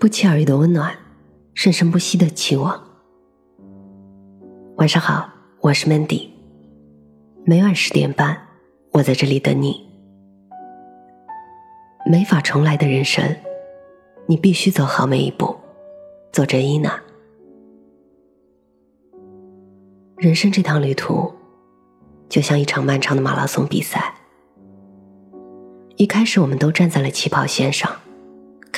[0.00, 0.96] 不期而遇的温暖，
[1.52, 2.82] 生生不息的期望。
[4.76, 5.28] 晚上好，
[5.60, 6.30] 我是 Mandy。
[7.44, 8.48] 每晚十点半，
[8.92, 9.86] 我在这里等你。
[12.06, 13.36] 没法重来的人生，
[14.26, 15.54] 你必须走好每一步。
[16.32, 16.98] 作者伊娜。
[20.16, 21.30] 人生这趟旅途，
[22.26, 24.14] 就像一场漫长的马拉松比赛。
[25.98, 27.94] 一开始，我们都站在了起跑线上。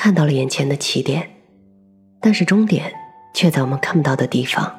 [0.03, 1.29] 看到了眼前的起点，
[2.19, 2.93] 但是终点
[3.33, 4.77] 却在我们看不到的地方。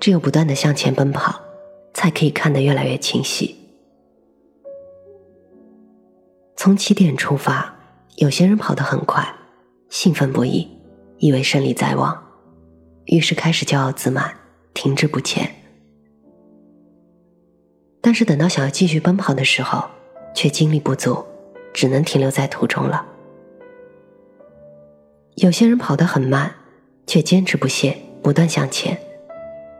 [0.00, 1.40] 只有不断的向前奔跑，
[1.92, 3.54] 才可以看得越来越清晰。
[6.56, 7.72] 从起点出发，
[8.16, 9.32] 有些人跑得很快，
[9.88, 10.68] 兴奋不已，
[11.18, 12.20] 以为胜利在望，
[13.04, 14.34] 于是开始骄傲自满，
[14.74, 15.48] 停滞不前。
[18.00, 19.84] 但是等到想要继续奔跑的时候，
[20.34, 21.24] 却精力不足，
[21.72, 23.12] 只能停留在途中了。
[25.36, 26.54] 有些人跑得很慢，
[27.08, 28.96] 却坚持不懈，不断向前，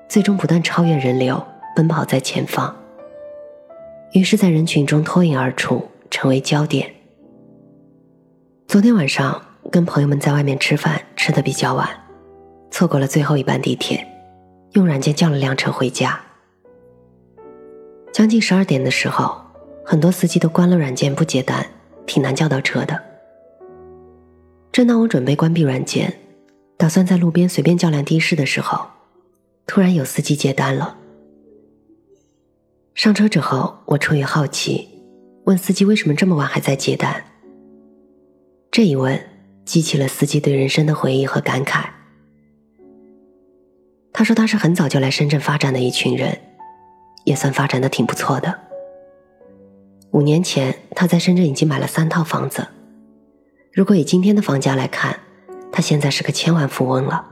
[0.09, 1.41] 最终不断超越人流，
[1.77, 2.75] 奔跑在前方。
[4.13, 6.93] 于是，在人群中脱颖而出，成为焦点。
[8.67, 11.89] 昨天晚上跟朋友们在外面吃饭，吃的比较晚，
[12.73, 14.05] 错过了最后一班地铁，
[14.73, 16.21] 用软件叫了辆车回家。
[18.13, 19.41] 将近十二点的时候，
[19.85, 21.65] 很多司机都关了软件不接单，
[22.07, 23.01] 挺难叫到车的。
[24.75, 26.13] 正当我准备关闭软件，
[26.77, 28.85] 打算在路边随便叫辆的士的时候，
[29.69, 30.97] 突然有司机接单了。
[32.93, 34.89] 上车之后，我出于好奇，
[35.45, 37.25] 问司机为什么这么晚还在接单。
[38.73, 39.17] 这一问
[39.65, 41.85] 激起了司机对人生的回忆和感慨。
[44.13, 46.37] 他说他是很早就来深圳发展的一群人，
[47.23, 48.53] 也算发展的挺不错的。
[50.11, 52.67] 五年前，他在深圳已经买了三套房子。
[53.75, 55.19] 如果以今天的房价来看，
[55.73, 57.27] 他现在是个千万富翁了。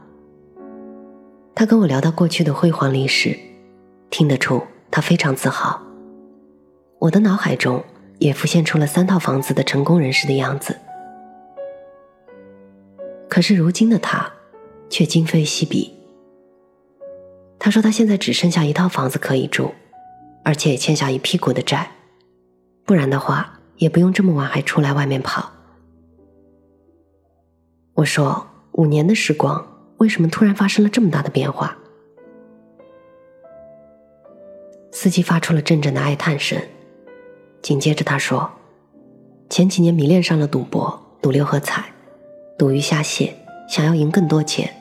[1.54, 3.38] 他跟我聊到过去的辉煌历史，
[4.10, 5.80] 听得出他非常自豪。
[6.98, 7.84] 我的脑海中
[8.18, 10.76] 也浮现出了三套房子的成功人士的样子。
[13.28, 14.28] 可是如今的他，
[14.90, 15.94] 却今非昔比。
[17.60, 19.72] 他说他现在只剩下一套房子可以住，
[20.42, 21.92] 而且也欠下一屁股的债，
[22.84, 25.48] 不然的话也不用这么晚还出来外面跑。
[27.94, 29.64] 我说：“五年的时光，
[29.98, 31.76] 为什么突然发生了这么大的变化？”
[34.90, 36.60] 司机发出了阵阵的哀叹声，
[37.60, 38.50] 紧接着他说
[39.50, 41.84] ：“前几年迷恋上了赌博，赌六合彩，
[42.58, 43.36] 赌鱼虾蟹，
[43.68, 44.72] 想要赢更多钱。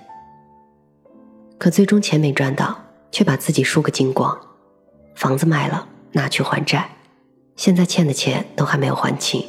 [1.58, 2.80] 可最终钱没赚到，
[3.12, 4.40] 却把自己输个精光，
[5.16, 6.90] 房子卖了拿去还债，
[7.56, 9.46] 现在欠的钱都还没有还清。”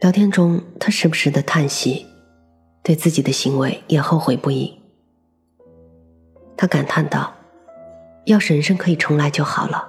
[0.00, 2.06] 聊天中，他时不时的叹息，
[2.82, 4.78] 对自己的行为也后悔不已。
[6.54, 7.32] 他感叹道
[8.26, 9.88] ：“要是人生可以重来就好了。”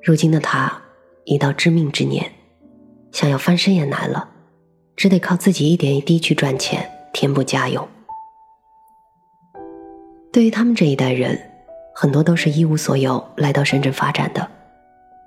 [0.00, 0.80] 如今的他
[1.24, 2.32] 已到知命之年，
[3.10, 4.28] 想要翻身也难了，
[4.94, 7.86] 只得靠自己一点一滴去赚钱，填补家用。
[10.32, 11.36] 对于他们这一代人，
[11.96, 14.48] 很多都是一无所有来到深圳发展的，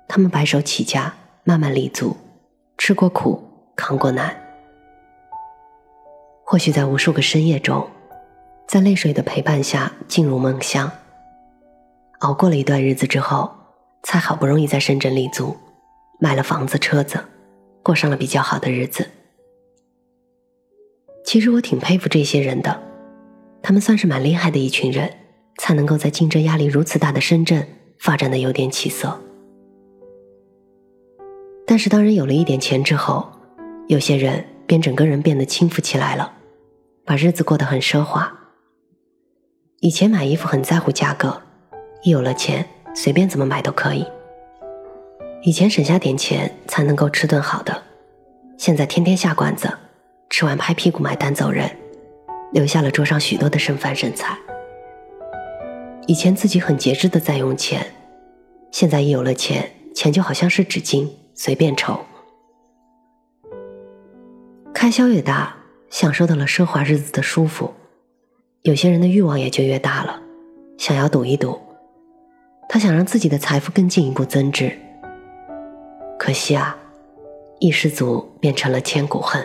[0.08, 1.14] 他们白手起家，
[1.44, 2.16] 慢慢立足。
[2.76, 3.42] 吃过苦，
[3.76, 4.36] 扛过难，
[6.44, 7.88] 或许在无数个深夜中，
[8.68, 10.90] 在泪水的陪伴下进入梦乡。
[12.20, 13.50] 熬过了一段日子之后，
[14.02, 15.56] 才好不容易在深圳立足，
[16.20, 17.24] 买了房子车子，
[17.82, 19.08] 过上了比较好的日子。
[21.24, 22.82] 其实我挺佩服这些人的，
[23.62, 25.10] 他们算是蛮厉害的一群人，
[25.58, 27.66] 才能够在竞争压力如此大的深圳
[27.98, 29.18] 发展的有点起色。
[31.66, 33.26] 但是，当人有了一点钱之后，
[33.88, 36.32] 有些人便整个人变得轻浮起来了，
[37.04, 38.32] 把日子过得很奢华。
[39.80, 41.42] 以前买衣服很在乎价格，
[42.02, 44.06] 一有了钱，随便怎么买都可以。
[45.42, 47.82] 以前省下点钱才能够吃顿好的，
[48.58, 49.70] 现在天天下馆子，
[50.30, 51.70] 吃完拍屁股买单走人，
[52.52, 54.38] 留下了桌上许多的剩饭剩菜。
[56.06, 57.86] 以前自己很节制的在用钱，
[58.70, 61.08] 现在一有了钱，钱就好像是纸巾。
[61.36, 61.98] 随便抽，
[64.72, 65.56] 开销越大，
[65.90, 67.74] 享受到了奢华日子的舒服，
[68.62, 70.22] 有些人的欲望也就越大了，
[70.78, 71.58] 想要赌一赌，
[72.68, 74.78] 他想让自己的财富更进一步增值。
[76.16, 76.78] 可惜啊，
[77.58, 79.44] 一失足变成了千古恨。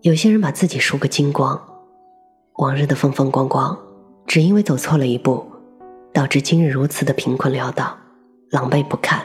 [0.00, 1.60] 有些人把自己输个精光，
[2.54, 3.78] 往日的风风光光，
[4.26, 5.46] 只因为走错了一步，
[6.10, 7.94] 导致今日如此的贫困潦倒，
[8.48, 9.22] 狼狈不堪。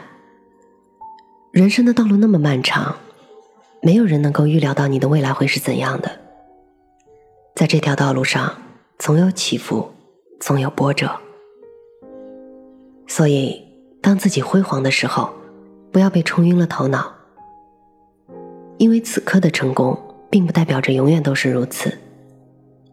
[1.57, 2.95] 人生的道路那么漫长，
[3.81, 6.11] 没有人能够预料到你的未来会是怎样的。
[7.55, 8.55] 在这条道路上，
[8.99, 9.89] 总有起伏，
[10.39, 11.09] 总有波折。
[13.07, 13.59] 所以，
[14.03, 15.31] 当自己辉煌的时候，
[15.91, 17.11] 不要被冲晕了头脑，
[18.77, 19.99] 因为此刻的成功，
[20.29, 21.91] 并不代表着永远都是如此。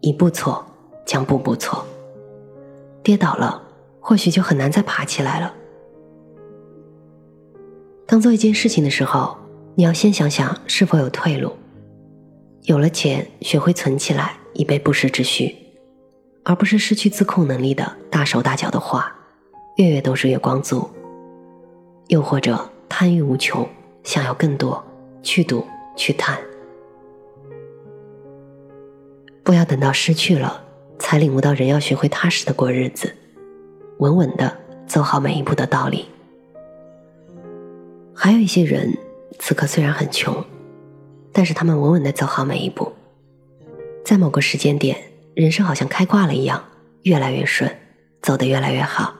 [0.01, 0.65] 一步错，
[1.05, 1.85] 将步步错。
[3.03, 3.61] 跌倒了，
[3.99, 5.53] 或许就很难再爬起来了。
[8.07, 9.35] 当做一件事情的时候，
[9.73, 11.51] 你要先想想是否有退路。
[12.63, 15.55] 有了钱，学会存起来，以备不时之需，
[16.43, 19.11] 而不是失去自控能力的大手大脚的花，
[19.77, 20.89] 月月都是月光族。
[22.07, 23.67] 又或者贪欲无穷，
[24.03, 24.83] 想要更多，
[25.23, 25.65] 去赌
[25.95, 26.37] 去贪，
[29.43, 30.61] 不要等到失去了。
[30.97, 33.13] 才领悟到人要学会踏实的过日子，
[33.97, 36.05] 稳稳的走好每一步的道理。
[38.15, 38.97] 还有一些人，
[39.39, 40.43] 此刻虽然很穷，
[41.33, 42.91] 但是他们稳稳的走好每一步，
[44.05, 44.97] 在某个时间点，
[45.35, 46.63] 人生好像开挂了一样，
[47.03, 47.69] 越来越顺，
[48.21, 49.13] 走得越来越好。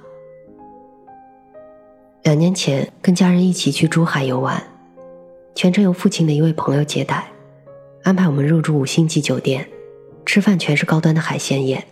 [2.24, 4.64] 两年前跟家人一起去珠海游玩，
[5.54, 7.28] 全程由父亲的一位朋友接待，
[8.04, 9.68] 安排我们入住五星级酒店。
[10.26, 11.86] 吃饭全是高端的海鲜宴，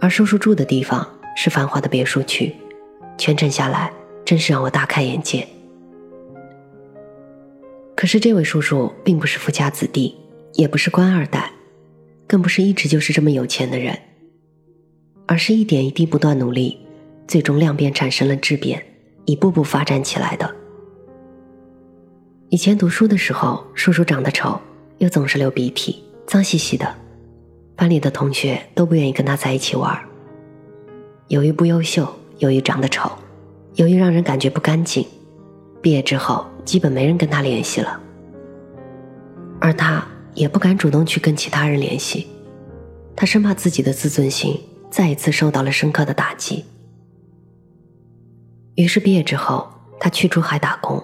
[0.00, 1.06] 而叔叔住的地方
[1.36, 2.56] 是繁华的别墅区，
[3.18, 3.92] 全程下来
[4.28, 5.48] 真是让我大开眼界。
[7.96, 10.14] 可是这位叔叔并不是富家子弟，
[10.52, 11.50] 也不是官二代，
[12.26, 13.98] 更不是一直就是这么有钱的人，
[15.24, 16.78] 而是一点一滴不断努力，
[17.26, 18.84] 最终量变产生了质变，
[19.24, 20.54] 一步步发展起来的。
[22.50, 24.60] 以前读书的时候，叔叔长得丑，
[24.98, 26.04] 又总是流鼻涕。
[26.26, 26.94] 脏兮兮的，
[27.74, 29.98] 班里的同学都不愿意跟他在一起玩。
[31.28, 33.10] 由于不优秀，由于长得丑，
[33.78, 35.06] 由于让人感觉不干净，
[35.80, 38.00] 毕业之后基本没人跟他联系了。
[39.60, 40.04] 而他
[40.34, 42.26] 也不敢主动去跟其他人联系，
[43.14, 44.60] 他生怕自己的自尊心
[44.90, 46.64] 再一次受到了深刻的打击。
[48.74, 49.70] 于是毕业之后，
[50.00, 51.00] 他去珠海打工，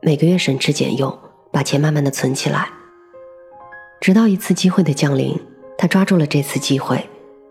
[0.00, 1.14] 每个月省吃俭用，
[1.52, 2.70] 把钱慢慢的存起来。
[4.00, 5.38] 直到一次机会的降临，
[5.76, 7.06] 他抓住了这次机会，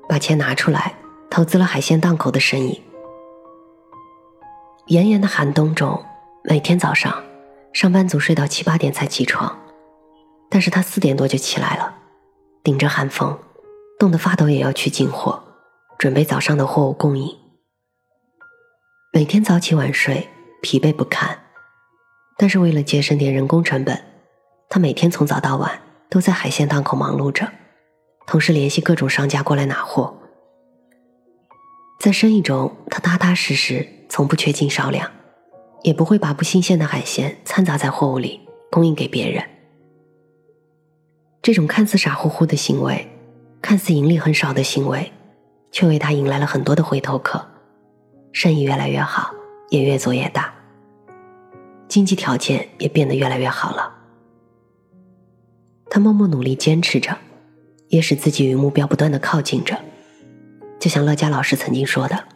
[0.09, 0.95] 把钱拿出来
[1.29, 2.81] 投资了海鲜档口的生意。
[4.87, 6.03] 炎炎的寒冬中，
[6.43, 7.23] 每天早上，
[7.71, 9.57] 上班族睡到七八点才起床，
[10.49, 11.95] 但是他四点多就起来了，
[12.63, 13.39] 顶着寒风，
[13.97, 15.41] 冻得发抖也要去进货，
[15.97, 17.33] 准备早上的货物供应。
[19.13, 20.27] 每天早起晚睡，
[20.61, 21.39] 疲惫不堪，
[22.37, 24.03] 但是为了节省点人工成本，
[24.69, 25.79] 他每天从早到晚。
[26.09, 27.51] 都在海鲜档口忙碌着，
[28.27, 30.15] 同时联系各种商家过来拿货。
[31.99, 35.09] 在生意中，他踏踏实实，从不缺斤少两，
[35.81, 38.39] 也不会把不新鲜的海鲜掺杂在货物里
[38.69, 39.43] 供应给别人。
[41.41, 43.07] 这种看似傻乎乎的行为，
[43.59, 45.11] 看似盈利很少的行为，
[45.71, 47.43] 却为他迎来了很多的回头客，
[48.31, 49.33] 生意越来越好，
[49.71, 50.53] 也越做越大，
[51.87, 53.91] 经济条件也变得越来越好了。
[55.89, 57.17] 他默默努力坚持着，
[57.87, 59.75] 也使自己与目标不断的靠近着。
[60.79, 62.27] 就像乐嘉老师曾经说的：“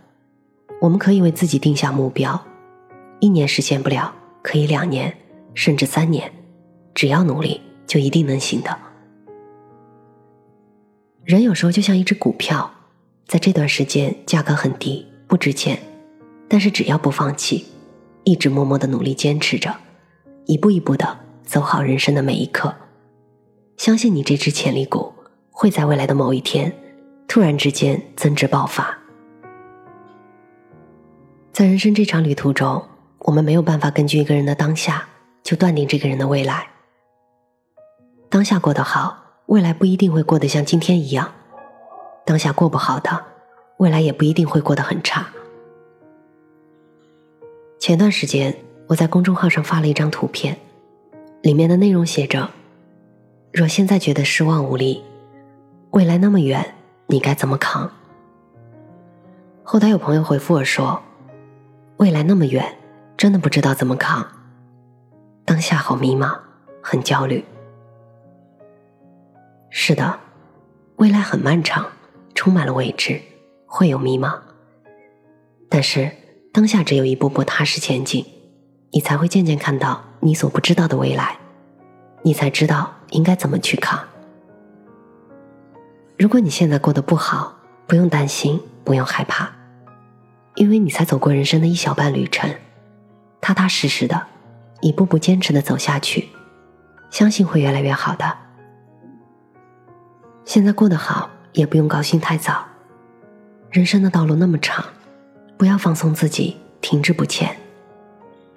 [0.79, 2.39] 我们可以为自己定下目标，
[3.19, 4.13] 一年实现不了，
[4.43, 5.17] 可以两年，
[5.55, 6.31] 甚至三年，
[6.93, 8.77] 只要努力，就一定能行的。”
[11.25, 12.71] 人有时候就像一只股票，
[13.27, 15.79] 在这段时间价格很低，不值钱，
[16.47, 17.65] 但是只要不放弃，
[18.23, 19.75] 一直默默的努力坚持着，
[20.45, 22.73] 一步一步的走好人生的每一刻。
[23.77, 25.11] 相信你这只潜力股
[25.49, 26.71] 会在未来的某一天，
[27.27, 28.97] 突然之间增值爆发。
[31.57, 32.85] 在人生这场旅途中，
[33.17, 35.03] 我们没有办法根据一个人的当下
[35.41, 36.67] 就断定这个人的未来。
[38.29, 41.25] 当下过得好，未来不一定会过得像今天一样；
[42.23, 43.25] 当下过不好的，
[43.77, 45.25] 未来也不一定会过得很差。
[47.79, 50.55] 前段时间，我在公众号上发了一张图片，
[51.41, 52.51] 里面的内容写着。
[53.51, 55.03] 若现在觉得失望无力，
[55.89, 56.75] 未来那么远，
[57.07, 57.89] 你该怎么扛？
[59.63, 61.01] 后台有朋友回复我说
[61.97, 62.77] ：“未来那么远，
[63.17, 64.25] 真的不知道怎么扛。
[65.43, 66.37] 当下好迷茫，
[66.81, 67.43] 很焦虑。”
[69.69, 70.19] 是的，
[70.97, 71.85] 未来很漫长，
[72.35, 73.19] 充满了未知，
[73.65, 74.39] 会有迷茫。
[75.69, 76.11] 但是
[76.53, 78.25] 当下只有一步步踏实前进，
[78.91, 81.37] 你才会渐渐看到你所不知道的未来。
[82.23, 83.99] 你才知道应该怎么去扛。
[86.17, 87.55] 如果你现在过得不好，
[87.87, 89.49] 不用担心，不用害怕，
[90.57, 92.51] 因为你才走过人生的一小半旅程，
[93.39, 94.25] 踏踏实实的，
[94.81, 96.29] 一步步坚持的走下去，
[97.11, 98.37] 相信会越来越好的。
[100.45, 102.65] 现在过得好，也不用高兴太早。
[103.69, 104.83] 人生的道路那么长，
[105.57, 107.55] 不要放松自己，停滞不前。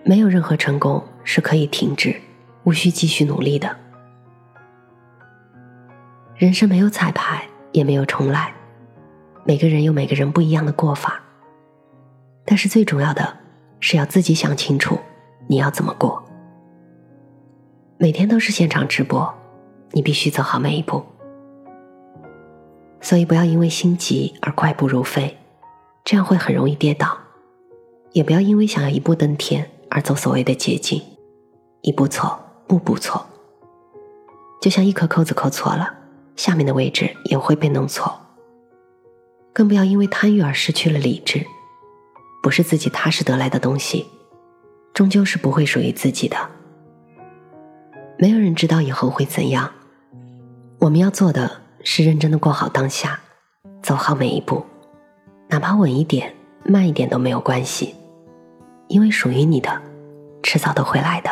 [0.02, 2.19] 没有任何成功是可以停止，
[2.64, 3.76] 无需继续努力的。
[6.35, 8.54] 人生没有彩排，也没有重来，
[9.45, 11.21] 每个人有每个人不一样的过法。
[12.45, 13.39] 但是最重要的
[13.81, 14.99] 是要自己想清楚，
[15.47, 16.23] 你要怎么过。
[17.99, 19.33] 每天都是现场直播，
[19.93, 21.05] 你必须走好每一步。
[23.01, 25.37] 所以不要因为心急而快步如飞，
[26.05, 27.09] 这样会很容易跌倒；
[28.13, 31.03] 也不要因为想要一步登天而走所谓的捷径，
[31.83, 33.27] 一步错，步步错。
[34.61, 35.95] 就像一颗扣子扣错了，
[36.37, 38.19] 下面的位置也会被弄错。
[39.53, 41.47] 更不要因为贪欲而失去了理智，
[42.43, 44.07] 不是自己踏实得来的东西，
[44.95, 46.37] 终究是不会属于自己的。
[48.19, 49.71] 没有人知道以后会怎样，
[50.79, 51.61] 我们要做的。
[51.83, 53.19] 是认真的过好当下，
[53.83, 54.63] 走好每一步，
[55.49, 56.31] 哪怕稳一点、
[56.63, 57.95] 慢一点都没有关系，
[58.89, 59.81] 因为属于你的，
[60.43, 61.31] 迟早都会来的。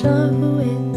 [0.00, 0.87] show it.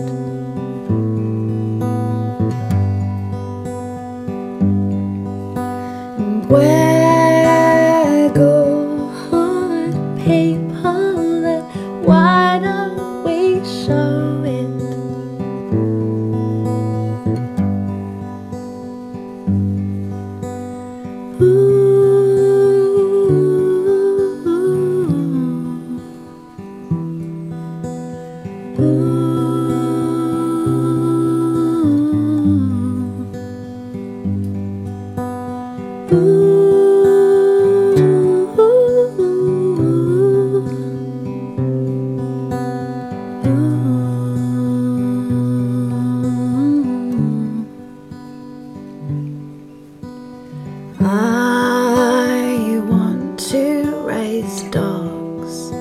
[54.72, 55.72] dogs.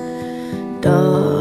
[0.81, 1.40] Dogs.